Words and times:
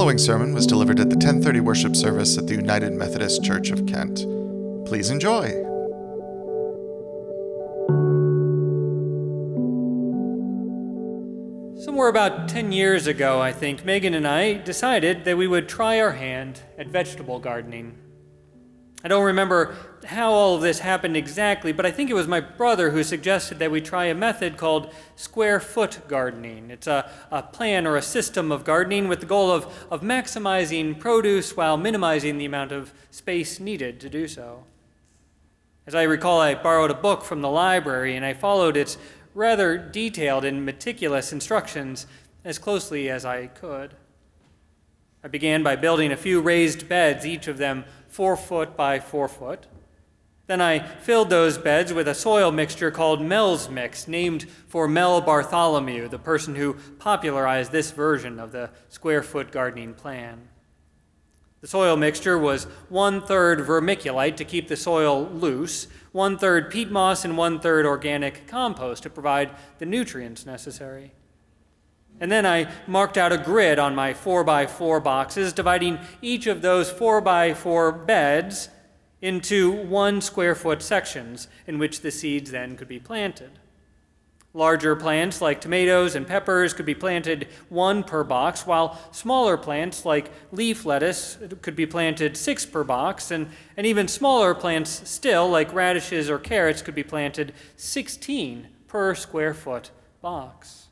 following 0.00 0.16
sermon 0.16 0.54
was 0.54 0.66
delivered 0.66 0.98
at 0.98 1.10
the 1.10 1.14
1030 1.14 1.60
worship 1.60 1.94
service 1.94 2.38
at 2.38 2.46
the 2.46 2.54
United 2.54 2.90
Methodist 2.90 3.44
Church 3.44 3.70
of 3.70 3.84
Kent. 3.84 4.24
Please 4.86 5.10
enjoy. 5.10 5.50
Somewhere 11.84 12.08
about 12.08 12.48
10 12.48 12.72
years 12.72 13.06
ago, 13.06 13.42
I 13.42 13.52
think, 13.52 13.84
Megan 13.84 14.14
and 14.14 14.26
I 14.26 14.54
decided 14.54 15.26
that 15.26 15.36
we 15.36 15.46
would 15.46 15.68
try 15.68 16.00
our 16.00 16.12
hand 16.12 16.62
at 16.78 16.86
vegetable 16.86 17.38
gardening. 17.38 17.98
I 19.02 19.08
don't 19.08 19.24
remember 19.24 19.74
how 20.04 20.32
all 20.32 20.56
of 20.56 20.60
this 20.60 20.80
happened 20.80 21.16
exactly, 21.16 21.72
but 21.72 21.86
I 21.86 21.90
think 21.90 22.10
it 22.10 22.14
was 22.14 22.28
my 22.28 22.40
brother 22.40 22.90
who 22.90 23.02
suggested 23.02 23.58
that 23.58 23.70
we 23.70 23.80
try 23.80 24.06
a 24.06 24.14
method 24.14 24.58
called 24.58 24.92
square 25.16 25.58
foot 25.58 26.00
gardening. 26.06 26.70
It's 26.70 26.86
a, 26.86 27.10
a 27.30 27.42
plan 27.42 27.86
or 27.86 27.96
a 27.96 28.02
system 28.02 28.52
of 28.52 28.64
gardening 28.64 29.08
with 29.08 29.20
the 29.20 29.26
goal 29.26 29.50
of, 29.50 29.86
of 29.90 30.02
maximizing 30.02 30.98
produce 30.98 31.56
while 31.56 31.78
minimizing 31.78 32.36
the 32.36 32.44
amount 32.44 32.72
of 32.72 32.92
space 33.10 33.58
needed 33.58 34.00
to 34.00 34.10
do 34.10 34.28
so. 34.28 34.64
As 35.86 35.94
I 35.94 36.02
recall, 36.02 36.40
I 36.40 36.54
borrowed 36.54 36.90
a 36.90 36.94
book 36.94 37.24
from 37.24 37.40
the 37.40 37.48
library 37.48 38.16
and 38.16 38.24
I 38.24 38.34
followed 38.34 38.76
its 38.76 38.98
rather 39.34 39.78
detailed 39.78 40.44
and 40.44 40.64
meticulous 40.64 41.32
instructions 41.32 42.06
as 42.44 42.58
closely 42.58 43.08
as 43.08 43.24
I 43.24 43.46
could. 43.46 43.94
I 45.22 45.28
began 45.28 45.62
by 45.62 45.76
building 45.76 46.12
a 46.12 46.16
few 46.16 46.40
raised 46.40 46.88
beds, 46.88 47.26
each 47.26 47.46
of 47.46 47.58
them 47.58 47.84
four 48.10 48.36
foot 48.36 48.76
by 48.76 49.00
four 49.00 49.28
foot. 49.28 49.66
Then 50.46 50.60
I 50.60 50.80
filled 50.80 51.30
those 51.30 51.58
beds 51.58 51.92
with 51.92 52.08
a 52.08 52.14
soil 52.14 52.50
mixture 52.50 52.90
called 52.90 53.22
Mel's 53.22 53.70
Mix, 53.70 54.08
named 54.08 54.48
for 54.66 54.88
Mel 54.88 55.20
Bartholomew, 55.20 56.08
the 56.08 56.18
person 56.18 56.56
who 56.56 56.74
popularized 56.98 57.70
this 57.70 57.92
version 57.92 58.40
of 58.40 58.50
the 58.50 58.70
square 58.88 59.22
foot 59.22 59.52
gardening 59.52 59.94
plan. 59.94 60.48
The 61.60 61.68
soil 61.68 61.96
mixture 61.96 62.36
was 62.36 62.64
one 62.88 63.20
third 63.20 63.60
vermiculite 63.60 64.36
to 64.36 64.44
keep 64.44 64.66
the 64.66 64.76
soil 64.76 65.28
loose, 65.28 65.86
one 66.10 66.36
third 66.36 66.68
peat 66.70 66.90
moss, 66.90 67.24
and 67.24 67.36
one 67.36 67.60
third 67.60 67.86
organic 67.86 68.48
compost 68.48 69.04
to 69.04 69.10
provide 69.10 69.50
the 69.78 69.86
nutrients 69.86 70.44
necessary. 70.44 71.12
And 72.20 72.30
then 72.30 72.44
I 72.44 72.70
marked 72.86 73.16
out 73.16 73.32
a 73.32 73.38
grid 73.38 73.78
on 73.78 73.94
my 73.94 74.12
4x4 74.12 75.02
boxes, 75.02 75.54
dividing 75.54 75.98
each 76.20 76.46
of 76.46 76.60
those 76.60 76.92
4x4 76.92 78.06
beds 78.06 78.68
into 79.22 79.72
one 79.72 80.20
square 80.20 80.54
foot 80.54 80.82
sections 80.82 81.48
in 81.66 81.78
which 81.78 82.02
the 82.02 82.10
seeds 82.10 82.50
then 82.50 82.76
could 82.76 82.88
be 82.88 82.98
planted. 82.98 83.58
Larger 84.52 84.96
plants 84.96 85.40
like 85.40 85.60
tomatoes 85.60 86.16
and 86.16 86.26
peppers 86.26 86.74
could 86.74 86.86
be 86.86 86.94
planted 86.94 87.46
one 87.68 88.02
per 88.02 88.24
box, 88.24 88.66
while 88.66 88.98
smaller 89.12 89.56
plants 89.56 90.04
like 90.04 90.32
leaf 90.50 90.84
lettuce 90.84 91.38
could 91.62 91.76
be 91.76 91.86
planted 91.86 92.36
six 92.36 92.66
per 92.66 92.82
box, 92.82 93.30
and, 93.30 93.48
and 93.76 93.86
even 93.86 94.08
smaller 94.08 94.54
plants 94.54 95.08
still, 95.08 95.48
like 95.48 95.72
radishes 95.72 96.28
or 96.28 96.38
carrots, 96.38 96.82
could 96.82 96.96
be 96.96 97.04
planted 97.04 97.52
16 97.76 98.66
per 98.88 99.14
square 99.14 99.54
foot 99.54 99.92
box. 100.20 100.88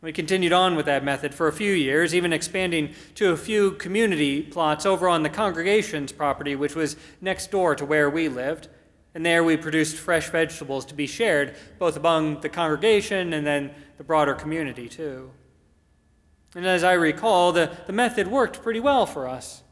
We 0.00 0.12
continued 0.12 0.52
on 0.52 0.76
with 0.76 0.86
that 0.86 1.02
method 1.02 1.34
for 1.34 1.48
a 1.48 1.52
few 1.52 1.72
years, 1.72 2.14
even 2.14 2.32
expanding 2.32 2.94
to 3.16 3.32
a 3.32 3.36
few 3.36 3.72
community 3.72 4.42
plots 4.42 4.86
over 4.86 5.08
on 5.08 5.24
the 5.24 5.28
congregation's 5.28 6.12
property, 6.12 6.54
which 6.54 6.76
was 6.76 6.96
next 7.20 7.50
door 7.50 7.74
to 7.74 7.84
where 7.84 8.08
we 8.08 8.28
lived. 8.28 8.68
And 9.14 9.26
there 9.26 9.42
we 9.42 9.56
produced 9.56 9.96
fresh 9.96 10.30
vegetables 10.30 10.84
to 10.86 10.94
be 10.94 11.08
shared 11.08 11.56
both 11.80 11.96
among 11.96 12.42
the 12.42 12.48
congregation 12.48 13.32
and 13.32 13.44
then 13.44 13.72
the 13.96 14.04
broader 14.04 14.34
community, 14.34 14.88
too. 14.88 15.32
And 16.54 16.64
as 16.64 16.84
I 16.84 16.92
recall, 16.92 17.50
the, 17.50 17.76
the 17.88 17.92
method 17.92 18.28
worked 18.28 18.62
pretty 18.62 18.80
well 18.80 19.04
for 19.04 19.26
us. 19.26 19.64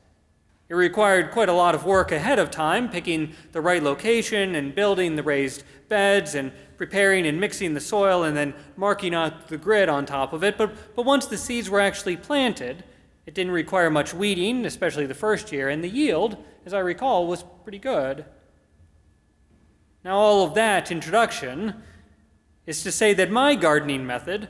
It 0.69 0.75
required 0.75 1.31
quite 1.31 1.49
a 1.49 1.53
lot 1.53 1.77
of 1.77 1.85
work 1.85 2.11
ahead 2.11 2.41
of 2.41 2.51
time, 2.51 2.89
picking 2.89 3.35
the 3.53 3.61
right 3.61 3.83
location 3.83 4.57
and 4.57 4.75
building 4.75 5.15
the 5.15 5.23
raised 5.23 5.63
beds 5.89 6.35
and 6.35 6.51
preparing 6.77 7.27
and 7.27 7.41
mixing 7.41 7.75
the 7.75 7.81
soil 7.81 8.25
and 8.25 8.37
then 8.37 8.53
marking 8.77 9.15
out 9.15 9.49
the 9.49 9.59
grid 9.59 9.89
on 9.89 10.07
top 10.07 10.33
of 10.33 10.43
it. 10.43 10.59
But, 10.59 10.97
but 10.97 11.07
once 11.07 11.27
the 11.27 11.39
seeds 11.39 11.71
were 11.71 11.81
actually 11.81 12.17
planted, 12.17 12.83
it 13.27 13.35
didn't 13.35 13.53
require 13.53 13.91
much 13.91 14.13
weeding, 14.13 14.67
especially 14.67 15.07
the 15.07 15.15
first 15.15 15.53
year, 15.53 15.69
and 15.69 15.85
the 15.85 15.89
yield, 15.89 16.37
as 16.65 16.75
I 16.75 16.81
recall, 16.81 17.27
was 17.27 17.45
pretty 17.63 17.79
good. 17.79 18.25
Now, 20.05 20.17
all 20.17 20.45
of 20.45 20.55
that 20.55 20.91
introduction 20.91 21.83
is 22.67 22.83
to 22.83 22.91
say 22.91 23.15
that 23.15 23.31
my 23.31 23.55
gardening 23.55 24.07
method 24.07 24.49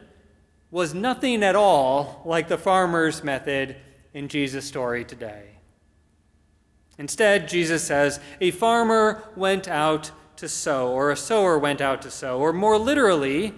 was 0.71 0.95
nothing 0.95 1.43
at 1.43 1.57
all 1.57 2.23
like 2.25 2.49
the 2.49 2.59
farmer's 2.59 3.23
method 3.23 3.77
in 4.13 4.29
Jesus' 4.29 4.67
story 4.67 5.05
today. 5.05 5.56
Instead, 6.99 7.49
Jesus 7.49 7.85
says, 7.85 8.21
A 8.41 8.51
farmer 8.51 9.23
went 9.37 9.69
out 9.69 10.13
to 10.37 10.49
sow, 10.49 10.89
or 10.89 11.11
a 11.11 11.17
sower 11.17 11.59
went 11.59 11.81
out 11.81 12.03
to 12.03 12.11
sow, 12.11 12.39
or 12.39 12.53
more 12.53 12.79
literally, 12.79 13.55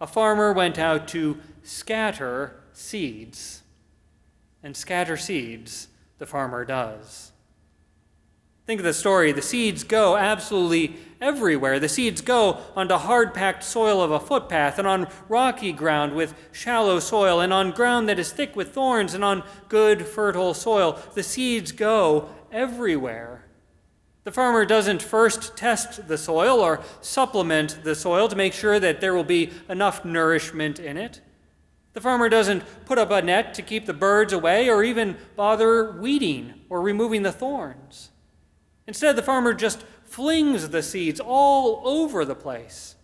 a 0.00 0.06
farmer 0.06 0.52
went 0.52 0.78
out 0.78 1.08
to 1.08 1.38
scatter 1.62 2.60
seeds. 2.72 3.62
And 4.62 4.76
scatter 4.76 5.16
seeds 5.16 5.88
the 6.18 6.26
farmer 6.26 6.64
does. 6.64 7.32
Think 8.66 8.80
of 8.80 8.84
the 8.84 8.92
story. 8.92 9.32
The 9.32 9.40
seeds 9.40 9.82
go 9.82 10.16
absolutely 10.16 10.96
everywhere. 11.22 11.80
The 11.80 11.88
seeds 11.88 12.20
go 12.20 12.58
onto 12.76 12.96
hard 12.96 13.32
packed 13.32 13.64
soil 13.64 14.02
of 14.02 14.10
a 14.10 14.20
footpath, 14.20 14.78
and 14.78 14.86
on 14.86 15.08
rocky 15.26 15.72
ground 15.72 16.14
with 16.14 16.34
shallow 16.52 17.00
soil, 17.00 17.40
and 17.40 17.50
on 17.50 17.70
ground 17.70 18.10
that 18.10 18.18
is 18.18 18.30
thick 18.30 18.54
with 18.54 18.74
thorns, 18.74 19.14
and 19.14 19.24
on 19.24 19.42
good, 19.70 20.06
fertile 20.06 20.52
soil. 20.52 21.00
The 21.14 21.22
seeds 21.22 21.72
go 21.72 22.28
everywhere. 22.52 23.44
The 24.28 24.32
farmer 24.32 24.66
doesn't 24.66 25.02
first 25.02 25.56
test 25.56 26.06
the 26.06 26.18
soil 26.18 26.60
or 26.60 26.82
supplement 27.00 27.78
the 27.82 27.94
soil 27.94 28.28
to 28.28 28.36
make 28.36 28.52
sure 28.52 28.78
that 28.78 29.00
there 29.00 29.14
will 29.14 29.24
be 29.24 29.52
enough 29.70 30.04
nourishment 30.04 30.78
in 30.78 30.98
it. 30.98 31.22
The 31.94 32.02
farmer 32.02 32.28
doesn't 32.28 32.62
put 32.84 32.98
up 32.98 33.10
a 33.10 33.22
net 33.22 33.54
to 33.54 33.62
keep 33.62 33.86
the 33.86 33.94
birds 33.94 34.34
away 34.34 34.68
or 34.68 34.84
even 34.84 35.16
bother 35.34 35.92
weeding 35.92 36.60
or 36.68 36.82
removing 36.82 37.22
the 37.22 37.32
thorns. 37.32 38.10
Instead, 38.86 39.16
the 39.16 39.22
farmer 39.22 39.54
just 39.54 39.84
flings 40.04 40.68
the 40.68 40.82
seeds 40.82 41.20
all 41.20 41.80
over 41.88 42.26
the 42.26 42.34
place. 42.34 42.96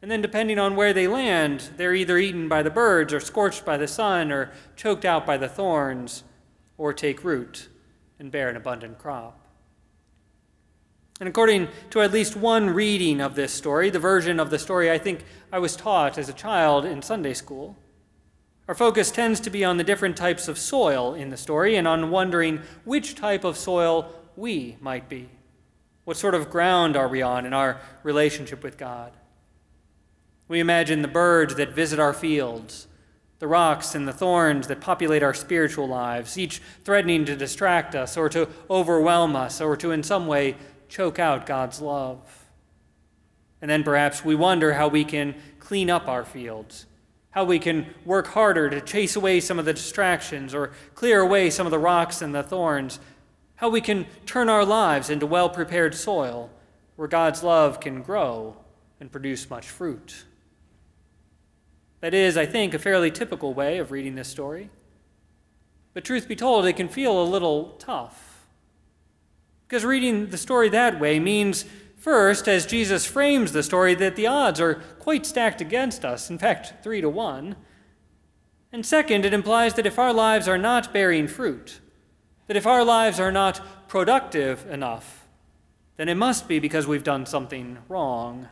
And 0.00 0.12
then, 0.12 0.22
depending 0.22 0.60
on 0.60 0.76
where 0.76 0.92
they 0.92 1.08
land, 1.08 1.70
they're 1.76 1.92
either 1.92 2.18
eaten 2.18 2.48
by 2.48 2.62
the 2.62 2.70
birds 2.70 3.12
or 3.12 3.18
scorched 3.18 3.64
by 3.64 3.76
the 3.76 3.88
sun 3.88 4.30
or 4.30 4.52
choked 4.76 5.04
out 5.04 5.26
by 5.26 5.36
the 5.36 5.48
thorns 5.48 6.22
or 6.78 6.92
take 6.92 7.24
root 7.24 7.68
and 8.22 8.30
bear 8.30 8.48
an 8.48 8.56
abundant 8.56 8.98
crop. 8.98 9.36
And 11.18 11.28
according 11.28 11.68
to 11.90 12.00
at 12.02 12.12
least 12.12 12.36
one 12.36 12.70
reading 12.70 13.20
of 13.20 13.34
this 13.34 13.52
story, 13.52 13.90
the 13.90 13.98
version 13.98 14.38
of 14.38 14.48
the 14.48 14.60
story 14.60 14.92
I 14.92 14.98
think 14.98 15.24
I 15.52 15.58
was 15.58 15.74
taught 15.74 16.18
as 16.18 16.28
a 16.28 16.32
child 16.32 16.84
in 16.84 17.02
Sunday 17.02 17.34
school, 17.34 17.76
our 18.68 18.76
focus 18.76 19.10
tends 19.10 19.40
to 19.40 19.50
be 19.50 19.64
on 19.64 19.76
the 19.76 19.84
different 19.84 20.16
types 20.16 20.46
of 20.46 20.56
soil 20.56 21.14
in 21.14 21.30
the 21.30 21.36
story 21.36 21.74
and 21.74 21.88
on 21.88 22.10
wondering 22.10 22.60
which 22.84 23.16
type 23.16 23.42
of 23.42 23.58
soil 23.58 24.08
we 24.36 24.76
might 24.80 25.08
be. 25.08 25.28
What 26.04 26.16
sort 26.16 26.36
of 26.36 26.48
ground 26.48 26.96
are 26.96 27.08
we 27.08 27.22
on 27.22 27.44
in 27.44 27.52
our 27.52 27.80
relationship 28.04 28.62
with 28.62 28.78
God? 28.78 29.12
We 30.46 30.60
imagine 30.60 31.02
the 31.02 31.08
birds 31.08 31.56
that 31.56 31.74
visit 31.74 31.98
our 31.98 32.12
fields, 32.12 32.86
the 33.42 33.48
rocks 33.48 33.96
and 33.96 34.06
the 34.06 34.12
thorns 34.12 34.68
that 34.68 34.80
populate 34.80 35.20
our 35.20 35.34
spiritual 35.34 35.88
lives, 35.88 36.38
each 36.38 36.62
threatening 36.84 37.24
to 37.24 37.34
distract 37.34 37.96
us 37.96 38.16
or 38.16 38.28
to 38.28 38.48
overwhelm 38.70 39.34
us 39.34 39.60
or 39.60 39.76
to 39.76 39.90
in 39.90 40.00
some 40.00 40.28
way 40.28 40.54
choke 40.88 41.18
out 41.18 41.44
God's 41.44 41.80
love. 41.80 42.46
And 43.60 43.68
then 43.68 43.82
perhaps 43.82 44.24
we 44.24 44.36
wonder 44.36 44.74
how 44.74 44.86
we 44.86 45.04
can 45.04 45.34
clean 45.58 45.90
up 45.90 46.06
our 46.06 46.24
fields, 46.24 46.86
how 47.30 47.42
we 47.42 47.58
can 47.58 47.92
work 48.04 48.28
harder 48.28 48.70
to 48.70 48.80
chase 48.80 49.16
away 49.16 49.40
some 49.40 49.58
of 49.58 49.64
the 49.64 49.74
distractions 49.74 50.54
or 50.54 50.70
clear 50.94 51.18
away 51.18 51.50
some 51.50 51.66
of 51.66 51.72
the 51.72 51.80
rocks 51.80 52.22
and 52.22 52.32
the 52.32 52.44
thorns, 52.44 53.00
how 53.56 53.68
we 53.68 53.80
can 53.80 54.06
turn 54.24 54.48
our 54.48 54.64
lives 54.64 55.10
into 55.10 55.26
well 55.26 55.50
prepared 55.50 55.96
soil 55.96 56.48
where 56.94 57.08
God's 57.08 57.42
love 57.42 57.80
can 57.80 58.02
grow 58.02 58.54
and 59.00 59.10
produce 59.10 59.50
much 59.50 59.68
fruit. 59.68 60.26
That 62.02 62.14
is, 62.14 62.36
I 62.36 62.46
think, 62.46 62.74
a 62.74 62.80
fairly 62.80 63.12
typical 63.12 63.54
way 63.54 63.78
of 63.78 63.92
reading 63.92 64.16
this 64.16 64.26
story. 64.26 64.70
But 65.94 66.04
truth 66.04 66.26
be 66.26 66.34
told, 66.34 66.66
it 66.66 66.72
can 66.72 66.88
feel 66.88 67.22
a 67.22 67.24
little 67.24 67.76
tough. 67.78 68.44
Because 69.68 69.84
reading 69.84 70.30
the 70.30 70.36
story 70.36 70.68
that 70.70 70.98
way 70.98 71.20
means, 71.20 71.64
first, 71.96 72.48
as 72.48 72.66
Jesus 72.66 73.06
frames 73.06 73.52
the 73.52 73.62
story, 73.62 73.94
that 73.94 74.16
the 74.16 74.26
odds 74.26 74.60
are 74.60 74.82
quite 74.98 75.24
stacked 75.24 75.60
against 75.60 76.04
us, 76.04 76.28
in 76.28 76.38
fact, 76.38 76.82
three 76.82 77.00
to 77.00 77.08
one. 77.08 77.54
And 78.72 78.84
second, 78.84 79.24
it 79.24 79.32
implies 79.32 79.74
that 79.74 79.86
if 79.86 79.96
our 79.96 80.12
lives 80.12 80.48
are 80.48 80.58
not 80.58 80.92
bearing 80.92 81.28
fruit, 81.28 81.78
that 82.48 82.56
if 82.56 82.66
our 82.66 82.84
lives 82.84 83.20
are 83.20 83.32
not 83.32 83.88
productive 83.88 84.66
enough, 84.68 85.28
then 85.96 86.08
it 86.08 86.16
must 86.16 86.48
be 86.48 86.58
because 86.58 86.88
we've 86.88 87.04
done 87.04 87.26
something 87.26 87.78
wrong. 87.88 88.48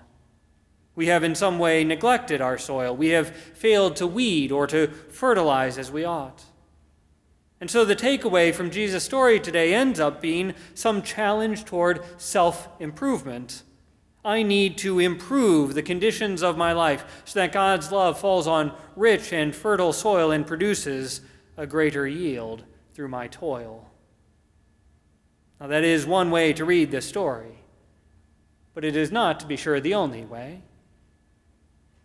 We 0.94 1.06
have 1.06 1.24
in 1.24 1.34
some 1.34 1.58
way 1.58 1.84
neglected 1.84 2.40
our 2.40 2.58
soil. 2.58 2.96
We 2.96 3.08
have 3.10 3.34
failed 3.34 3.96
to 3.96 4.06
weed 4.06 4.52
or 4.52 4.66
to 4.66 4.88
fertilize 4.88 5.78
as 5.78 5.90
we 5.90 6.04
ought. 6.04 6.44
And 7.60 7.70
so 7.70 7.84
the 7.84 7.96
takeaway 7.96 8.54
from 8.54 8.70
Jesus' 8.70 9.04
story 9.04 9.38
today 9.38 9.74
ends 9.74 10.00
up 10.00 10.20
being 10.20 10.54
some 10.74 11.02
challenge 11.02 11.64
toward 11.64 12.02
self 12.18 12.68
improvement. 12.80 13.62
I 14.24 14.42
need 14.42 14.76
to 14.78 14.98
improve 14.98 15.74
the 15.74 15.82
conditions 15.82 16.42
of 16.42 16.58
my 16.58 16.72
life 16.72 17.22
so 17.24 17.40
that 17.40 17.52
God's 17.52 17.90
love 17.90 18.18
falls 18.18 18.46
on 18.46 18.74
rich 18.96 19.32
and 19.32 19.54
fertile 19.54 19.92
soil 19.92 20.30
and 20.30 20.46
produces 20.46 21.22
a 21.56 21.66
greater 21.66 22.06
yield 22.06 22.64
through 22.92 23.08
my 23.08 23.28
toil. 23.28 23.90
Now, 25.58 25.68
that 25.68 25.84
is 25.84 26.06
one 26.06 26.30
way 26.30 26.52
to 26.54 26.64
read 26.64 26.90
this 26.90 27.06
story, 27.06 27.58
but 28.74 28.84
it 28.84 28.96
is 28.96 29.12
not, 29.12 29.40
to 29.40 29.46
be 29.46 29.56
sure, 29.56 29.80
the 29.80 29.94
only 29.94 30.24
way. 30.24 30.62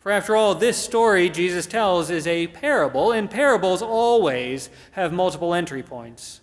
For 0.05 0.11
after 0.11 0.35
all, 0.35 0.53
this 0.53 0.77
story 0.77 1.29
Jesus 1.31 1.65
tells 1.65 2.11
is 2.11 2.27
a 2.27 2.45
parable, 2.45 3.11
and 3.11 3.27
parables 3.27 3.81
always 3.81 4.69
have 4.91 5.11
multiple 5.11 5.51
entry 5.51 5.81
points. 5.81 6.41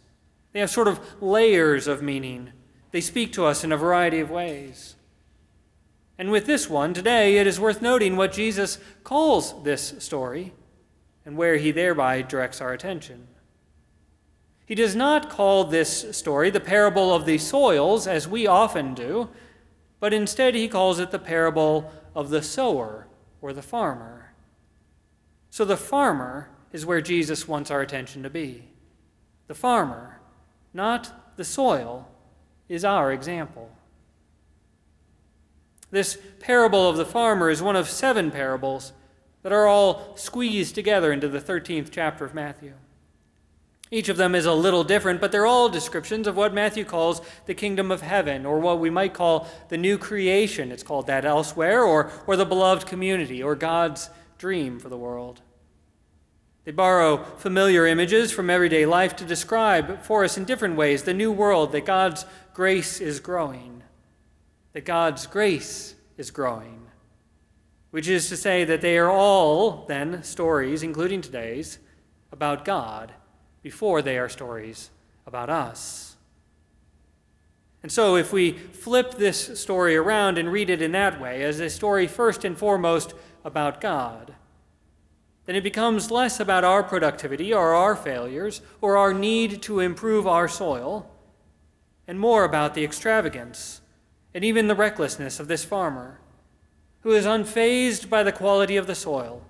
They 0.50 0.58
have 0.58 0.68
sort 0.68 0.88
of 0.88 0.98
layers 1.22 1.86
of 1.86 2.02
meaning. 2.02 2.50
They 2.90 3.00
speak 3.00 3.32
to 3.34 3.44
us 3.44 3.62
in 3.62 3.70
a 3.70 3.76
variety 3.76 4.18
of 4.18 4.32
ways. 4.32 4.96
And 6.18 6.32
with 6.32 6.44
this 6.44 6.68
one, 6.68 6.92
today, 6.92 7.36
it 7.36 7.46
is 7.46 7.60
worth 7.60 7.80
noting 7.80 8.16
what 8.16 8.32
Jesus 8.32 8.78
calls 9.04 9.62
this 9.62 9.94
story 10.00 10.52
and 11.24 11.36
where 11.36 11.56
he 11.56 11.70
thereby 11.70 12.22
directs 12.22 12.60
our 12.60 12.72
attention. 12.72 13.28
He 14.66 14.74
does 14.74 14.96
not 14.96 15.30
call 15.30 15.62
this 15.62 16.16
story 16.16 16.50
the 16.50 16.58
parable 16.58 17.14
of 17.14 17.26
the 17.26 17.38
soils, 17.38 18.08
as 18.08 18.26
we 18.26 18.44
often 18.44 18.92
do, 18.92 19.28
but 20.00 20.12
instead 20.12 20.56
he 20.56 20.66
calls 20.66 20.98
it 20.98 21.12
the 21.12 21.20
parable 21.20 21.92
of 22.12 22.30
the 22.30 22.42
sower 22.42 23.06
or 23.42 23.52
the 23.52 23.60
farmer. 23.60 24.32
So 25.50 25.66
the 25.66 25.76
farmer 25.76 26.48
is 26.72 26.86
where 26.86 27.02
Jesus 27.02 27.46
wants 27.46 27.70
our 27.70 27.82
attention 27.82 28.22
to 28.22 28.30
be. 28.30 28.68
The 29.48 29.54
farmer, 29.54 30.20
not 30.72 31.36
the 31.36 31.44
soil, 31.44 32.08
is 32.68 32.84
our 32.84 33.12
example. 33.12 33.70
This 35.90 36.16
parable 36.40 36.88
of 36.88 36.96
the 36.96 37.04
farmer 37.04 37.50
is 37.50 37.60
one 37.60 37.76
of 37.76 37.90
seven 37.90 38.30
parables 38.30 38.92
that 39.42 39.52
are 39.52 39.66
all 39.66 40.16
squeezed 40.16 40.74
together 40.74 41.12
into 41.12 41.28
the 41.28 41.40
13th 41.40 41.88
chapter 41.90 42.24
of 42.24 42.32
Matthew. 42.32 42.72
Each 43.92 44.08
of 44.08 44.16
them 44.16 44.34
is 44.34 44.46
a 44.46 44.54
little 44.54 44.84
different, 44.84 45.20
but 45.20 45.32
they're 45.32 45.44
all 45.44 45.68
descriptions 45.68 46.26
of 46.26 46.34
what 46.34 46.54
Matthew 46.54 46.82
calls 46.82 47.20
the 47.44 47.52
kingdom 47.52 47.90
of 47.90 48.00
heaven, 48.00 48.46
or 48.46 48.58
what 48.58 48.80
we 48.80 48.88
might 48.88 49.12
call 49.12 49.46
the 49.68 49.76
new 49.76 49.98
creation. 49.98 50.72
It's 50.72 50.82
called 50.82 51.06
that 51.08 51.26
elsewhere, 51.26 51.84
or, 51.84 52.10
or 52.26 52.34
the 52.34 52.46
beloved 52.46 52.86
community, 52.86 53.42
or 53.42 53.54
God's 53.54 54.08
dream 54.38 54.80
for 54.80 54.88
the 54.88 54.96
world. 54.96 55.42
They 56.64 56.72
borrow 56.72 57.22
familiar 57.36 57.86
images 57.86 58.32
from 58.32 58.48
everyday 58.48 58.86
life 58.86 59.14
to 59.16 59.26
describe 59.26 60.02
for 60.02 60.24
us 60.24 60.38
in 60.38 60.44
different 60.44 60.76
ways 60.76 61.02
the 61.02 61.12
new 61.12 61.30
world 61.30 61.72
that 61.72 61.84
God's 61.84 62.24
grace 62.54 62.98
is 62.98 63.20
growing. 63.20 63.82
That 64.72 64.86
God's 64.86 65.26
grace 65.26 65.96
is 66.16 66.30
growing. 66.30 66.86
Which 67.90 68.08
is 68.08 68.30
to 68.30 68.38
say 68.38 68.64
that 68.64 68.80
they 68.80 68.96
are 68.96 69.10
all, 69.10 69.84
then, 69.84 70.22
stories, 70.22 70.82
including 70.82 71.20
today's, 71.20 71.78
about 72.30 72.64
God 72.64 73.12
before 73.62 74.02
they 74.02 74.18
are 74.18 74.28
stories 74.28 74.90
about 75.26 75.48
us. 75.48 76.16
And 77.82 77.90
so, 77.90 78.16
if 78.16 78.32
we 78.32 78.52
flip 78.52 79.14
this 79.14 79.60
story 79.60 79.96
around 79.96 80.38
and 80.38 80.52
read 80.52 80.70
it 80.70 80.82
in 80.82 80.92
that 80.92 81.20
way, 81.20 81.42
as 81.42 81.58
a 81.58 81.68
story 81.68 82.06
first 82.06 82.44
and 82.44 82.56
foremost 82.56 83.14
about 83.44 83.80
God, 83.80 84.34
then 85.46 85.56
it 85.56 85.64
becomes 85.64 86.10
less 86.10 86.38
about 86.38 86.62
our 86.62 86.84
productivity 86.84 87.52
or 87.52 87.74
our 87.74 87.96
failures 87.96 88.62
or 88.80 88.96
our 88.96 89.12
need 89.12 89.62
to 89.62 89.80
improve 89.80 90.26
our 90.26 90.46
soil, 90.46 91.10
and 92.06 92.20
more 92.20 92.44
about 92.44 92.74
the 92.74 92.84
extravagance 92.84 93.80
and 94.32 94.44
even 94.44 94.68
the 94.68 94.74
recklessness 94.74 95.40
of 95.40 95.48
this 95.48 95.64
farmer, 95.64 96.20
who 97.00 97.10
is 97.10 97.26
unfazed 97.26 98.08
by 98.08 98.22
the 98.22 98.32
quality 98.32 98.76
of 98.76 98.86
the 98.86 98.94
soil 98.94 99.42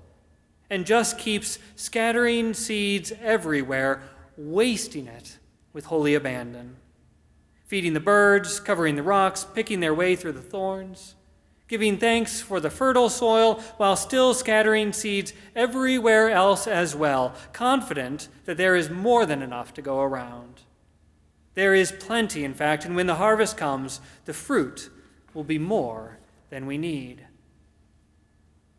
and 0.72 0.86
just 0.86 1.18
keeps 1.18 1.58
scattering 1.76 2.54
seeds 2.54 3.12
everywhere, 3.20 4.02
wasting 4.38 5.06
it 5.06 5.38
with 5.74 5.84
holy 5.84 6.14
abandon. 6.14 6.76
Feeding 7.66 7.92
the 7.92 8.00
birds, 8.00 8.58
covering 8.58 8.96
the 8.96 9.02
rocks, 9.02 9.44
picking 9.44 9.80
their 9.80 9.92
way 9.92 10.16
through 10.16 10.32
the 10.32 10.40
thorns, 10.40 11.14
giving 11.68 11.98
thanks 11.98 12.40
for 12.40 12.58
the 12.58 12.70
fertile 12.70 13.10
soil 13.10 13.60
while 13.76 13.96
still 13.96 14.32
scattering 14.32 14.94
seeds 14.94 15.34
everywhere 15.54 16.30
else 16.30 16.66
as 16.66 16.96
well, 16.96 17.34
confident 17.52 18.28
that 18.46 18.56
there 18.56 18.74
is 18.74 18.88
more 18.88 19.26
than 19.26 19.42
enough 19.42 19.74
to 19.74 19.82
go 19.82 20.00
around. 20.00 20.62
There 21.52 21.74
is 21.74 21.92
plenty, 21.92 22.44
in 22.44 22.54
fact, 22.54 22.86
and 22.86 22.96
when 22.96 23.08
the 23.08 23.16
harvest 23.16 23.58
comes, 23.58 24.00
the 24.24 24.32
fruit 24.32 24.88
will 25.34 25.44
be 25.44 25.58
more 25.58 26.16
than 26.48 26.64
we 26.64 26.78
need. 26.78 27.26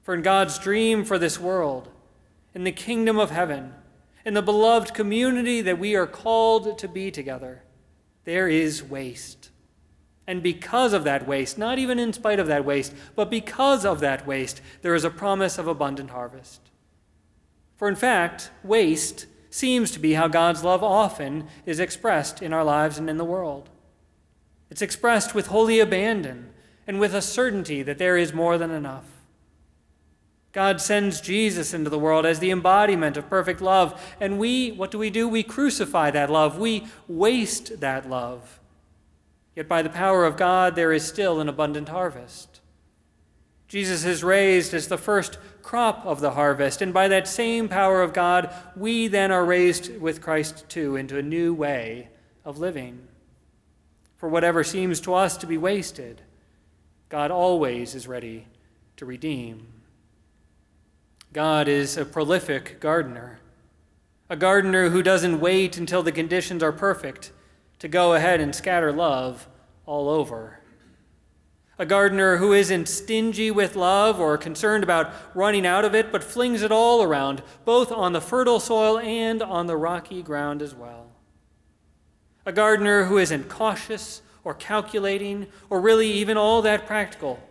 For 0.03 0.13
in 0.13 0.21
God's 0.21 0.59
dream 0.59 1.05
for 1.05 1.17
this 1.17 1.39
world, 1.39 1.89
in 2.53 2.65
the 2.65 2.71
kingdom 2.71 3.17
of 3.17 3.31
heaven, 3.31 3.73
in 4.25 4.33
the 4.33 4.41
beloved 4.41 4.93
community 4.93 5.61
that 5.61 5.79
we 5.79 5.95
are 5.95 6.05
called 6.05 6.77
to 6.77 6.87
be 6.87 7.09
together, 7.09 7.63
there 8.25 8.47
is 8.47 8.83
waste. 8.83 9.49
And 10.27 10.43
because 10.43 10.93
of 10.93 11.03
that 11.05 11.27
waste, 11.27 11.57
not 11.57 11.79
even 11.79 11.99
in 11.99 12.13
spite 12.13 12.39
of 12.39 12.47
that 12.47 12.65
waste, 12.65 12.93
but 13.15 13.29
because 13.29 13.85
of 13.85 14.01
that 14.01 14.27
waste, 14.27 14.61
there 14.81 14.95
is 14.95 15.03
a 15.03 15.09
promise 15.09 15.57
of 15.57 15.67
abundant 15.67 16.11
harvest. 16.11 16.61
For 17.75 17.87
in 17.87 17.95
fact, 17.95 18.51
waste 18.63 19.25
seems 19.49 19.91
to 19.91 19.99
be 19.99 20.13
how 20.13 20.27
God's 20.27 20.63
love 20.63 20.83
often 20.83 21.47
is 21.65 21.79
expressed 21.79 22.41
in 22.41 22.53
our 22.53 22.63
lives 22.63 22.97
and 22.97 23.09
in 23.09 23.17
the 23.17 23.25
world. 23.25 23.69
It's 24.69 24.81
expressed 24.81 25.35
with 25.35 25.47
holy 25.47 25.79
abandon 25.79 26.51
and 26.87 26.99
with 26.99 27.13
a 27.13 27.21
certainty 27.21 27.83
that 27.83 27.97
there 27.97 28.17
is 28.17 28.33
more 28.33 28.57
than 28.57 28.71
enough. 28.71 29.12
God 30.53 30.79
sends 30.79 31.19
Jesus 31.19 31.73
into 31.73 31.89
the 31.89 31.99
world 31.99 32.25
as 32.25 32.39
the 32.39 32.51
embodiment 32.51 33.17
of 33.17 33.29
perfect 33.29 33.59
love. 33.59 33.99
And 34.21 34.37
we, 34.37 34.71
what 34.71 34.91
do 34.91 34.99
we 34.99 35.09
do? 35.09 35.27
We 35.27 35.41
crucify 35.41 36.11
that 36.11 36.29
love. 36.29 36.59
We 36.59 36.85
waste 37.07 37.79
that 37.79 38.07
love. 38.07 38.59
Yet 39.55 39.67
by 39.67 39.81
the 39.81 39.89
power 39.89 40.25
of 40.25 40.37
God, 40.37 40.75
there 40.75 40.93
is 40.93 41.03
still 41.03 41.39
an 41.39 41.49
abundant 41.49 41.89
harvest. 41.89 42.61
Jesus 43.67 44.05
is 44.05 44.23
raised 44.23 44.75
as 44.75 44.87
the 44.87 44.97
first 44.99 45.39
crop 45.63 46.05
of 46.05 46.21
the 46.21 46.31
harvest, 46.31 46.81
and 46.81 46.93
by 46.93 47.07
that 47.07 47.27
same 47.27 47.67
power 47.67 48.03
of 48.03 48.13
God, 48.13 48.53
we 48.75 49.07
then 49.07 49.31
are 49.31 49.45
raised 49.45 49.99
with 49.99 50.21
Christ 50.21 50.69
too 50.69 50.95
into 50.95 51.17
a 51.17 51.23
new 51.23 51.55
way 51.55 52.09
of 52.45 52.59
living. 52.59 53.07
For 54.17 54.29
whatever 54.29 54.63
seems 54.63 54.99
to 55.01 55.15
us 55.15 55.37
to 55.37 55.47
be 55.47 55.57
wasted, 55.57 56.21
God 57.09 57.31
always 57.31 57.95
is 57.95 58.07
ready 58.07 58.45
to 58.97 59.05
redeem. 59.05 59.67
God 61.33 61.67
is 61.67 61.97
a 61.97 62.05
prolific 62.05 62.79
gardener, 62.79 63.39
a 64.29 64.35
gardener 64.35 64.91
who 64.91 65.01
doesn't 65.01 65.39
wait 65.39 65.79
until 65.79 66.03
the 66.03 66.11
conditions 66.11 66.61
are 66.61 66.71
perfect 66.71 67.31
to 67.79 67.87
go 67.87 68.13
ahead 68.13 68.39
and 68.39 68.53
scatter 68.53 68.91
love 68.91 69.47
all 69.87 70.09
over. 70.09 70.59
A 71.79 71.87
gardener 71.87 72.37
who 72.37 72.53
isn't 72.53 72.87
stingy 72.87 73.49
with 73.49 73.75
love 73.75 74.19
or 74.19 74.37
concerned 74.37 74.83
about 74.83 75.11
running 75.33 75.65
out 75.65 75.83
of 75.83 75.95
it, 75.95 76.11
but 76.11 76.23
flings 76.23 76.61
it 76.61 76.71
all 76.71 77.01
around, 77.01 77.41
both 77.65 77.91
on 77.91 78.13
the 78.13 78.21
fertile 78.21 78.59
soil 78.59 78.99
and 78.99 79.41
on 79.41 79.65
the 79.65 79.75
rocky 79.75 80.21
ground 80.21 80.61
as 80.61 80.75
well. 80.75 81.07
A 82.45 82.51
gardener 82.51 83.05
who 83.05 83.17
isn't 83.17 83.49
cautious 83.49 84.21
or 84.43 84.53
calculating 84.53 85.47
or 85.71 85.81
really 85.81 86.11
even 86.11 86.37
all 86.37 86.61
that 86.61 86.85
practical. 86.85 87.41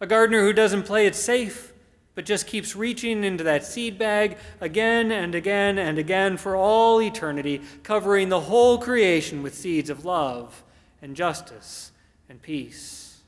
A 0.00 0.06
gardener 0.06 0.42
who 0.42 0.52
doesn't 0.52 0.84
play 0.84 1.06
it 1.06 1.16
safe 1.16 1.71
but 2.14 2.26
just 2.26 2.46
keeps 2.46 2.76
reaching 2.76 3.24
into 3.24 3.44
that 3.44 3.64
seed 3.64 3.98
bag 3.98 4.36
again 4.60 5.10
and 5.10 5.34
again 5.34 5.78
and 5.78 5.98
again 5.98 6.36
for 6.36 6.54
all 6.54 7.00
eternity, 7.00 7.62
covering 7.82 8.28
the 8.28 8.40
whole 8.40 8.78
creation 8.78 9.42
with 9.42 9.54
seeds 9.54 9.88
of 9.88 10.04
love 10.04 10.62
and 11.00 11.16
justice 11.16 11.92
and 12.28 12.42
peace. 12.42 13.22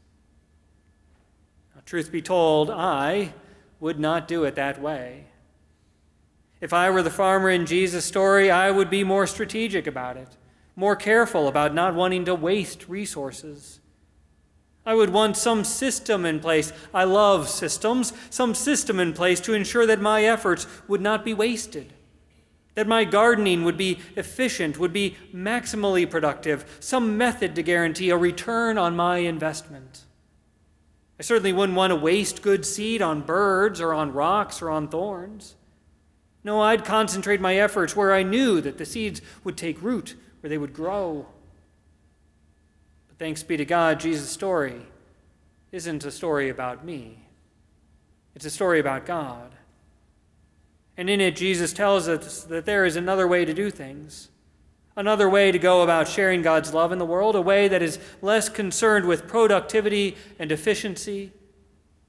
Now, 1.74 1.82
truth 1.86 2.12
be 2.12 2.22
told, 2.22 2.70
I 2.70 3.32
would 3.80 3.98
not 3.98 4.28
do 4.28 4.44
it 4.44 4.54
that 4.54 4.80
way. 4.80 5.26
If 6.60 6.72
I 6.72 6.90
were 6.90 7.02
the 7.02 7.10
farmer 7.10 7.50
in 7.50 7.66
Jesus' 7.66 8.04
story, 8.04 8.50
I 8.50 8.70
would 8.70 8.88
be 8.88 9.04
more 9.04 9.26
strategic 9.26 9.86
about 9.86 10.16
it, 10.16 10.28
more 10.76 10.96
careful 10.96 11.48
about 11.48 11.74
not 11.74 11.94
wanting 11.94 12.24
to 12.26 12.34
waste 12.34 12.88
resources. 12.88 13.80
I 14.86 14.94
would 14.94 15.10
want 15.10 15.36
some 15.36 15.64
system 15.64 16.26
in 16.26 16.40
place. 16.40 16.72
I 16.92 17.04
love 17.04 17.48
systems, 17.48 18.12
some 18.28 18.54
system 18.54 19.00
in 19.00 19.12
place 19.12 19.40
to 19.40 19.54
ensure 19.54 19.86
that 19.86 20.00
my 20.00 20.24
efforts 20.24 20.66
would 20.86 21.00
not 21.00 21.24
be 21.24 21.32
wasted, 21.32 21.94
that 22.74 22.86
my 22.86 23.04
gardening 23.04 23.64
would 23.64 23.78
be 23.78 24.00
efficient, 24.16 24.78
would 24.78 24.92
be 24.92 25.16
maximally 25.32 26.08
productive, 26.08 26.78
some 26.80 27.16
method 27.16 27.54
to 27.54 27.62
guarantee 27.62 28.10
a 28.10 28.16
return 28.16 28.76
on 28.76 28.94
my 28.94 29.18
investment. 29.18 30.02
I 31.18 31.22
certainly 31.22 31.52
wouldn't 31.52 31.78
want 31.78 31.92
to 31.92 31.96
waste 31.96 32.42
good 32.42 32.66
seed 32.66 33.00
on 33.00 33.22
birds 33.22 33.80
or 33.80 33.94
on 33.94 34.12
rocks 34.12 34.60
or 34.60 34.68
on 34.68 34.88
thorns. 34.88 35.54
No, 36.42 36.60
I'd 36.60 36.84
concentrate 36.84 37.40
my 37.40 37.56
efforts 37.56 37.96
where 37.96 38.12
I 38.12 38.22
knew 38.22 38.60
that 38.60 38.76
the 38.76 38.84
seeds 38.84 39.22
would 39.44 39.56
take 39.56 39.80
root, 39.80 40.14
where 40.40 40.50
they 40.50 40.58
would 40.58 40.74
grow. 40.74 41.26
But 43.14 43.24
thanks 43.24 43.44
be 43.44 43.56
to 43.56 43.64
God, 43.64 44.00
Jesus' 44.00 44.30
story 44.30 44.82
isn't 45.70 46.04
a 46.04 46.10
story 46.10 46.48
about 46.48 46.84
me, 46.84 47.28
it's 48.34 48.44
a 48.44 48.50
story 48.50 48.80
about 48.80 49.06
God. 49.06 49.54
And 50.96 51.08
in 51.08 51.20
it, 51.20 51.34
Jesus 51.34 51.72
tells 51.72 52.08
us 52.08 52.44
that 52.44 52.66
there 52.66 52.84
is 52.84 52.96
another 52.96 53.26
way 53.26 53.44
to 53.44 53.54
do 53.54 53.70
things, 53.70 54.30
another 54.96 55.28
way 55.28 55.52
to 55.52 55.58
go 55.58 55.82
about 55.82 56.06
sharing 56.06 56.42
God's 56.42 56.72
love 56.72 56.92
in 56.92 56.98
the 56.98 57.04
world, 57.04 57.34
a 57.34 57.40
way 57.40 57.66
that 57.66 57.82
is 57.82 57.98
less 58.22 58.48
concerned 58.48 59.04
with 59.06 59.26
productivity 59.26 60.16
and 60.38 60.52
efficiency 60.52 61.32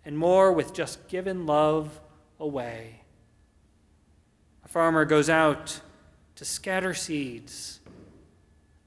and 0.03 0.17
more 0.17 0.51
with 0.51 0.73
just 0.73 1.07
giving 1.07 1.47
love 1.47 1.99
away. 2.39 3.01
A 4.63 4.67
farmer 4.67 5.05
goes 5.05 5.29
out 5.29 5.81
to 6.35 6.45
scatter 6.45 6.93
seeds, 6.93 7.79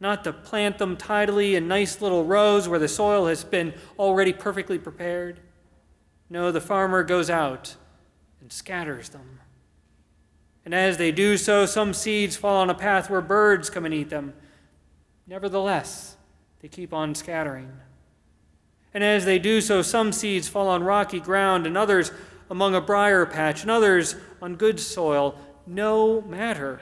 not 0.01 0.25
to 0.25 0.33
plant 0.33 0.79
them 0.79 0.97
tidily 0.97 1.57
in 1.57 1.67
nice 1.67 2.01
little 2.01 2.25
rows 2.25 2.69
where 2.69 2.79
the 2.79 2.89
soil 2.89 3.27
has 3.27 3.45
been 3.45 3.75
already 3.99 4.33
perfectly 4.33 4.79
prepared. 4.79 5.41
No, 6.31 6.53
the 6.53 6.61
farmer 6.61 7.03
goes 7.03 7.31
out 7.31 7.77
and 8.41 8.53
scatters 8.53 9.09
them. 9.09 9.41
And 10.65 10.75
as 10.75 10.99
they 10.99 11.11
do 11.11 11.37
so, 11.37 11.67
some 11.67 11.95
seeds 11.95 12.37
fall 12.37 12.59
on 12.59 12.71
a 12.71 12.75
path 12.75 13.09
where 13.09 13.21
birds 13.21 13.71
come 13.71 13.85
and 13.85 13.95
eat 13.95 14.11
them. 14.11 14.35
Nevertheless, 15.27 16.17
they 16.61 16.69
keep 16.69 16.93
on 16.93 17.15
scattering. 17.15 17.73
And 18.93 19.03
as 19.03 19.25
they 19.25 19.39
do 19.39 19.61
so, 19.61 19.83
some 19.83 20.13
seeds 20.13 20.49
fall 20.49 20.69
on 20.69 20.83
rocky 20.83 21.21
ground, 21.21 21.67
and 21.67 21.77
others 21.77 22.11
among 22.51 22.75
a 22.75 22.81
briar 22.81 23.27
patch, 23.27 23.63
and 23.63 23.71
others 23.71 24.17
on 24.41 24.57
good 24.57 24.81
soil. 24.81 25.39
No 25.67 26.21
matter. 26.23 26.81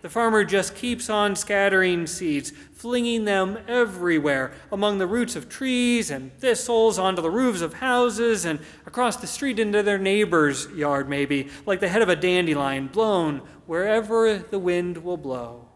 The 0.00 0.08
farmer 0.08 0.44
just 0.44 0.76
keeps 0.76 1.10
on 1.10 1.34
scattering 1.34 2.06
seeds, 2.06 2.52
flinging 2.72 3.24
them 3.24 3.58
everywhere 3.66 4.52
among 4.70 4.98
the 4.98 5.08
roots 5.08 5.34
of 5.34 5.48
trees 5.48 6.10
and 6.10 6.32
thistles, 6.38 6.98
onto 6.98 7.20
the 7.20 7.30
roofs 7.30 7.62
of 7.62 7.74
houses, 7.74 8.44
and 8.44 8.60
across 8.86 9.16
the 9.16 9.26
street 9.26 9.58
into 9.58 9.82
their 9.82 9.98
neighbor's 9.98 10.68
yard, 10.68 11.08
maybe, 11.08 11.48
like 11.66 11.80
the 11.80 11.88
head 11.88 12.02
of 12.02 12.08
a 12.08 12.14
dandelion, 12.14 12.86
blown 12.86 13.38
wherever 13.66 14.38
the 14.38 14.58
wind 14.58 14.98
will 14.98 15.16
blow. 15.16 15.68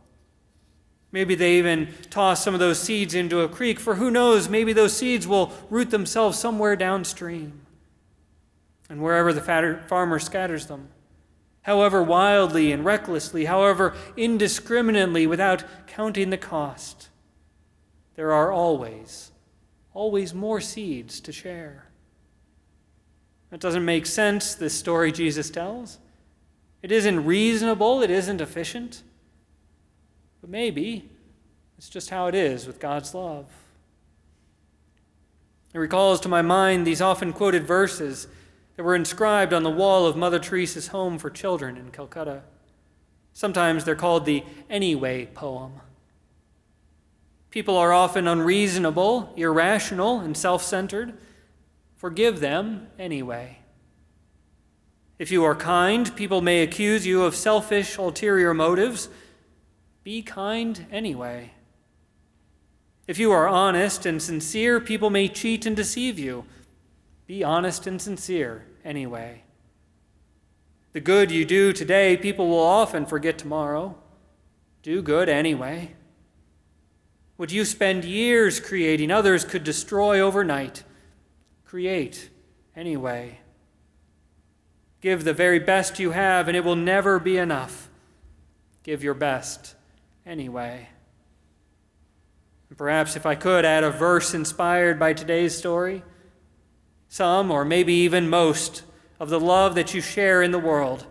Maybe 1.10 1.34
they 1.34 1.58
even 1.58 1.92
toss 2.08 2.44
some 2.44 2.54
of 2.54 2.60
those 2.60 2.78
seeds 2.78 3.14
into 3.14 3.40
a 3.40 3.48
creek, 3.48 3.80
for 3.80 3.96
who 3.96 4.10
knows, 4.10 4.48
maybe 4.48 4.72
those 4.72 4.96
seeds 4.96 5.26
will 5.26 5.52
root 5.68 5.90
themselves 5.90 6.38
somewhere 6.38 6.76
downstream. 6.76 7.60
And 8.88 9.02
wherever 9.02 9.32
the 9.32 9.82
farmer 9.88 10.18
scatters 10.18 10.66
them, 10.66 10.88
however 11.62 12.02
wildly 12.02 12.72
and 12.72 12.84
recklessly, 12.84 13.46
however 13.46 13.94
indiscriminately, 14.16 15.26
without 15.26 15.64
counting 15.86 16.30
the 16.30 16.38
cost, 16.38 17.08
there 18.14 18.32
are 18.32 18.52
always, 18.52 19.30
always 19.94 20.34
more 20.34 20.60
seeds 20.60 21.20
to 21.20 21.32
share. 21.32 21.86
That 23.50 23.60
doesn't 23.60 23.84
make 23.84 24.06
sense, 24.06 24.54
this 24.54 24.74
story 24.74 25.12
Jesus 25.12 25.50
tells. 25.50 25.98
It 26.82 26.90
isn't 26.90 27.24
reasonable, 27.24 28.02
it 28.02 28.10
isn't 28.10 28.40
efficient. 28.40 29.02
But 30.40 30.50
maybe 30.50 31.08
it's 31.78 31.88
just 31.88 32.10
how 32.10 32.26
it 32.26 32.34
is 32.34 32.66
with 32.66 32.80
God's 32.80 33.14
love. 33.14 33.46
It 35.72 35.78
recalls 35.78 36.20
to 36.20 36.28
my 36.28 36.42
mind 36.42 36.86
these 36.86 37.00
often 37.00 37.32
quoted 37.32 37.66
verses 37.66 38.26
that 38.82 38.86
were 38.86 38.96
inscribed 38.96 39.52
on 39.52 39.62
the 39.62 39.70
wall 39.70 40.06
of 40.06 40.16
Mother 40.16 40.40
Teresa's 40.40 40.88
home 40.88 41.16
for 41.16 41.30
children 41.30 41.76
in 41.76 41.92
Calcutta. 41.92 42.42
Sometimes 43.32 43.84
they're 43.84 43.94
called 43.94 44.24
the 44.24 44.42
Anyway 44.68 45.26
poem. 45.26 45.74
People 47.50 47.76
are 47.76 47.92
often 47.92 48.26
unreasonable, 48.26 49.32
irrational, 49.36 50.18
and 50.18 50.36
self 50.36 50.64
centered. 50.64 51.16
Forgive 51.94 52.40
them 52.40 52.88
anyway. 52.98 53.58
If 55.16 55.30
you 55.30 55.44
are 55.44 55.54
kind, 55.54 56.12
people 56.16 56.40
may 56.40 56.60
accuse 56.64 57.06
you 57.06 57.22
of 57.22 57.36
selfish, 57.36 57.96
ulterior 57.96 58.52
motives 58.52 59.08
be 60.02 60.22
kind 60.22 60.86
anyway. 60.90 61.52
If 63.06 63.20
you 63.20 63.30
are 63.30 63.46
honest 63.46 64.06
and 64.06 64.20
sincere, 64.20 64.80
people 64.80 65.08
may 65.08 65.28
cheat 65.28 65.66
and 65.66 65.76
deceive 65.76 66.18
you. 66.18 66.46
Be 67.28 67.44
honest 67.44 67.86
and 67.86 68.02
sincere 68.02 68.66
anyway. 68.84 69.42
The 70.92 71.00
good 71.00 71.30
you 71.30 71.44
do 71.44 71.72
today, 71.72 72.16
people 72.16 72.48
will 72.48 72.58
often 72.58 73.06
forget 73.06 73.38
tomorrow. 73.38 73.96
Do 74.82 75.00
good 75.00 75.28
anyway. 75.28 75.94
What 77.36 77.52
you 77.52 77.64
spend 77.64 78.04
years 78.04 78.60
creating, 78.60 79.10
others 79.10 79.44
could 79.44 79.64
destroy 79.64 80.20
overnight. 80.20 80.84
Create 81.64 82.30
anyway. 82.76 83.38
Give 85.00 85.24
the 85.24 85.32
very 85.32 85.58
best 85.58 85.98
you 85.98 86.10
have, 86.10 86.46
and 86.46 86.56
it 86.56 86.64
will 86.64 86.76
never 86.76 87.18
be 87.18 87.38
enough. 87.38 87.88
Give 88.82 89.02
your 89.02 89.14
best 89.14 89.74
anyway. 90.26 90.88
And 92.68 92.78
perhaps 92.78 93.16
if 93.16 93.26
I 93.26 93.34
could 93.34 93.64
add 93.64 93.84
a 93.84 93.90
verse 93.90 94.34
inspired 94.34 94.98
by 94.98 95.12
today's 95.12 95.56
story, 95.56 96.02
some 97.12 97.50
or 97.50 97.62
maybe 97.62 97.92
even 97.92 98.26
most 98.26 98.84
of 99.20 99.28
the 99.28 99.38
love 99.38 99.74
that 99.74 99.92
you 99.92 100.00
share 100.00 100.42
in 100.42 100.50
the 100.50 100.58
world 100.58 101.04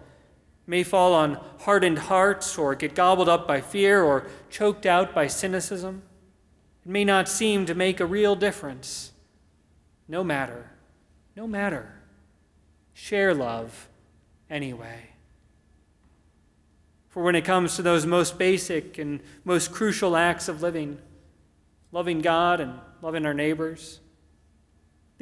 may 0.66 0.82
fall 0.82 1.14
on 1.14 1.40
hardened 1.60 2.00
hearts 2.00 2.58
or 2.58 2.74
get 2.74 2.96
gobbled 2.96 3.30
up 3.30 3.48
by 3.48 3.62
fear 3.62 4.02
or 4.02 4.26
choked 4.50 4.88
out 4.88 5.14
by 5.14 5.28
cynicism. 5.28 6.02
It 6.84 6.90
may 6.90 7.06
not 7.06 7.30
seem 7.30 7.68
to 7.68 7.76
make 7.76 8.00
a 8.00 8.06
real 8.08 8.36
difference. 8.36 9.12
No 10.08 10.24
matter. 10.24 10.72
No 11.36 11.46
matter. 11.46 12.02
Share 12.96 13.36
love 13.36 13.88
anyway. 14.50 15.12
For 17.10 17.22
when 17.22 17.36
it 17.36 17.46
comes 17.46 17.76
to 17.76 17.84
those 17.84 18.08
most 18.08 18.40
basic 18.40 18.98
and 18.98 19.20
most 19.46 19.72
crucial 19.72 20.18
acts 20.18 20.48
of 20.48 20.64
living, 20.64 20.98
loving 21.92 22.22
God 22.22 22.60
and 22.60 22.80
loving 23.04 23.24
our 23.24 23.36
neighbors, 23.36 24.00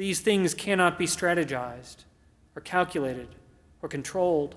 these 0.00 0.20
things 0.20 0.54
cannot 0.54 0.98
be 0.98 1.04
strategized 1.04 2.04
or 2.56 2.62
calculated 2.62 3.28
or 3.82 3.88
controlled. 3.90 4.54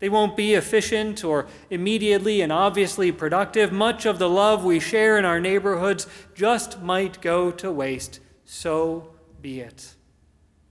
They 0.00 0.08
won't 0.08 0.36
be 0.36 0.54
efficient 0.54 1.22
or 1.22 1.46
immediately 1.70 2.40
and 2.40 2.50
obviously 2.50 3.12
productive. 3.12 3.70
Much 3.70 4.06
of 4.06 4.18
the 4.18 4.28
love 4.28 4.64
we 4.64 4.80
share 4.80 5.16
in 5.16 5.24
our 5.24 5.38
neighborhoods 5.38 6.08
just 6.34 6.80
might 6.82 7.20
go 7.20 7.52
to 7.52 7.70
waste. 7.70 8.18
So 8.44 9.14
be 9.40 9.60
it. 9.60 9.94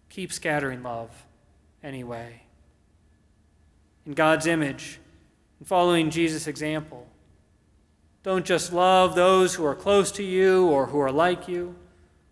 Keep 0.09 0.33
scattering 0.33 0.83
love 0.83 1.25
anyway. 1.81 2.41
In 4.05 4.11
God's 4.11 4.45
image, 4.45 4.99
and 5.59 5.67
following 5.69 6.09
Jesus' 6.09 6.47
example. 6.47 7.07
Don't 8.23 8.45
just 8.45 8.73
love 8.73 9.15
those 9.15 9.55
who 9.55 9.63
are 9.63 9.73
close 9.73 10.11
to 10.11 10.23
you 10.23 10.67
or 10.67 10.87
who 10.87 10.99
are 10.99 11.13
like 11.13 11.47
you 11.47 11.77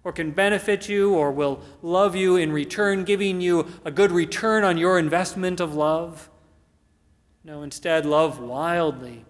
or 0.04 0.12
can 0.12 0.32
benefit 0.32 0.90
you 0.90 1.14
or 1.14 1.32
will 1.32 1.62
love 1.82 2.16
you 2.16 2.36
in 2.36 2.52
return, 2.52 3.04
giving 3.04 3.42
you 3.42 3.68
a 3.86 3.92
good 3.92 4.12
return 4.12 4.64
on 4.64 4.78
your 4.78 4.98
investment 4.98 5.60
of 5.60 5.76
love. 5.76 6.30
No, 7.44 7.64
instead, 7.64 8.06
love 8.06 8.40
wildly, 8.40 9.26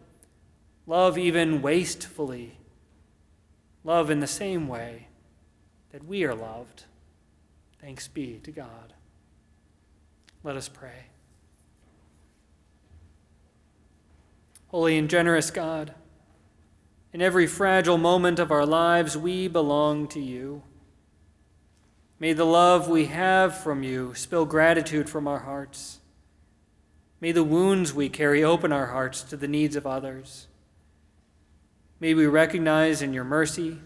love 0.86 1.18
even 1.18 1.62
wastefully, 1.62 2.58
love 3.84 4.10
in 4.10 4.20
the 4.20 4.28
same 4.28 4.68
way 4.68 5.08
that 5.92 6.06
we 6.06 6.24
are 6.24 6.36
loved. 6.36 6.86
Thanks 7.82 8.08
be 8.08 8.40
to 8.44 8.52
God. 8.52 8.94
Let 10.44 10.56
us 10.56 10.70
pray. 10.70 11.08
Holy 14.68 14.98
and 14.98 15.10
generous 15.10 15.52
God, 15.52 15.94
in 17.14 17.22
every 17.22 17.48
fragile 17.48 17.98
moment 17.98 18.40
of 18.40 18.52
our 18.52 18.66
lives, 18.66 19.18
we 19.18 19.48
belong 19.48 20.08
to 20.10 20.20
you. 20.20 20.64
May 22.20 22.34
the 22.34 22.46
love 22.46 22.88
we 22.88 23.06
have 23.06 23.58
from 23.58 23.84
you 23.84 24.14
spill 24.14 24.46
gratitude 24.46 25.10
from 25.10 25.28
our 25.28 25.40
hearts. 25.40 26.00
May 27.20 27.32
the 27.32 27.44
wounds 27.44 27.94
we 27.94 28.10
carry 28.10 28.44
open 28.44 28.72
our 28.72 28.88
hearts 28.88 29.24
to 29.24 29.38
the 29.38 29.48
needs 29.48 29.76
of 29.76 29.86
others. 29.86 30.48
May 32.00 32.14
we 32.14 32.26
recognize 32.26 33.02
in 33.02 33.14
your 33.14 33.24
mercy 33.24 33.78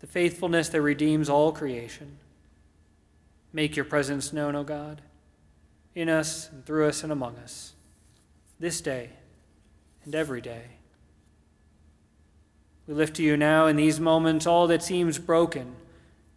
the 0.00 0.06
faithfulness 0.06 0.68
that 0.68 0.82
redeems 0.82 1.28
all 1.28 1.52
creation. 1.52 2.18
Make 3.52 3.76
your 3.76 3.84
presence 3.84 4.32
known, 4.32 4.54
O 4.54 4.62
God, 4.62 5.02
in 5.94 6.08
us 6.08 6.50
and 6.50 6.64
through 6.64 6.86
us 6.88 7.02
and 7.02 7.10
among 7.10 7.36
us, 7.36 7.74
this 8.60 8.80
day 8.80 9.10
and 10.04 10.14
every 10.14 10.40
day. 10.40 10.77
We 12.88 12.94
lift 12.94 13.14
to 13.16 13.22
you 13.22 13.36
now 13.36 13.66
in 13.66 13.76
these 13.76 14.00
moments 14.00 14.46
all 14.46 14.66
that 14.66 14.82
seems 14.82 15.18
broken 15.18 15.76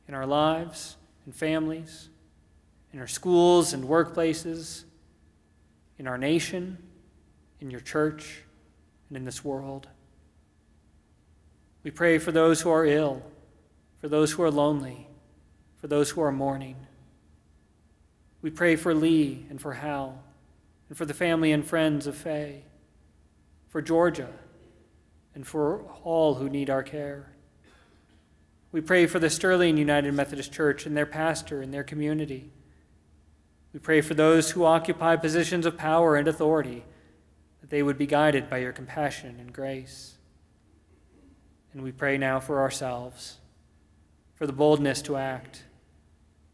in 0.08 0.14
our 0.14 0.28
lives 0.28 0.98
and 1.26 1.34
families, 1.34 2.10
in 2.94 3.00
our 3.00 3.08
schools 3.08 3.74
and 3.74 3.86
workplaces, 3.86 4.84
in 5.98 6.06
our 6.08 6.20
nation 6.20 6.78
in 7.62 7.70
your 7.70 7.80
church, 7.80 8.42
and 9.08 9.16
in 9.16 9.24
this 9.24 9.46
world. 9.46 9.88
We 11.84 11.92
pray 11.92 12.18
for 12.18 12.32
those 12.32 12.62
who 12.62 12.72
are 12.72 12.86
ill, 12.86 13.22
for 14.00 14.10
those 14.10 14.32
who 14.32 14.44
are 14.44 14.52
lonely, 14.52 15.08
for 15.78 15.88
those 15.88 16.10
who 16.10 16.22
are 16.22 16.32
mourning. 16.32 16.76
We 18.42 18.50
pray 18.50 18.76
for 18.76 18.94
Lee 18.94 19.46
and 19.50 19.62
for 19.62 19.74
Hal, 19.74 20.22
and 20.90 20.98
for 20.98 21.06
the 21.06 21.14
family 21.14 21.52
and 21.52 21.66
friends 21.66 22.08
of 22.08 22.16
Faye, 22.16 22.64
for 23.70 23.82
Georgia, 23.82 24.30
and 25.34 25.46
for 25.48 25.82
all 26.04 26.36
who 26.36 26.50
need 26.50 26.70
our 26.70 26.84
care. 26.84 27.32
We 28.72 28.82
pray 28.82 29.06
for 29.06 29.20
the 29.20 29.30
Sterling 29.30 29.78
United 29.78 30.14
Methodist 30.14 30.54
Church 30.54 30.86
and 30.86 30.96
their 30.96 31.06
pastor 31.06 31.62
and 31.62 31.74
their 31.74 31.84
community. 31.84 32.52
We 33.74 33.80
pray 33.80 34.02
for 34.02 34.14
those 34.14 34.52
who 34.52 34.66
occupy 34.66 35.16
positions 35.16 35.66
of 35.66 35.78
power 35.78 36.16
and 36.16 36.28
authority, 36.28 36.84
that 37.62 37.70
they 37.70 37.84
would 37.84 37.98
be 37.98 38.06
guided 38.06 38.50
by 38.50 38.58
your 38.58 38.74
compassion 38.74 39.38
and 39.40 39.54
grace. 39.54 40.16
And 41.74 41.82
we 41.82 41.92
pray 41.92 42.18
now 42.18 42.40
for 42.40 42.60
ourselves, 42.60 43.38
for 44.36 44.46
the 44.46 44.54
boldness 44.54 45.02
to 45.04 45.16
act, 45.16 45.64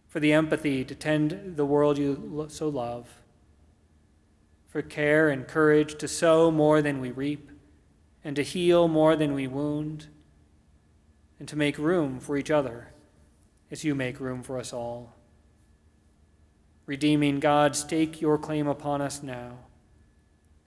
for 0.07 0.19
the 0.19 0.33
empathy 0.33 0.83
to 0.85 0.95
tend 0.95 1.55
the 1.55 1.65
world 1.65 1.97
you 1.97 2.47
so 2.49 2.69
love, 2.69 3.21
for 4.67 4.81
care 4.81 5.29
and 5.29 5.47
courage 5.47 5.97
to 5.97 6.07
sow 6.07 6.51
more 6.51 6.81
than 6.81 6.99
we 6.99 7.11
reap, 7.11 7.49
and 8.27 8.35
to 8.35 8.43
heal 8.43 8.89
more 8.89 9.15
than 9.15 9.33
we 9.33 9.47
wound, 9.47 10.07
and 11.39 11.47
to 11.47 11.55
make 11.55 11.77
room 11.77 12.19
for 12.19 12.35
each 12.35 12.51
other 12.51 12.89
as 13.71 13.85
you 13.85 13.95
make 13.95 14.19
room 14.19 14.43
for 14.43 14.59
us 14.59 14.73
all. 14.73 15.15
Redeeming 16.85 17.39
God, 17.39 17.73
stake 17.73 18.19
your 18.19 18.37
claim 18.37 18.67
upon 18.67 19.01
us 19.01 19.23
now 19.23 19.59